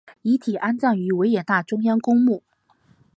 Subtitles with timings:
[0.23, 2.41] 遗体安葬于维也纳中央公墓。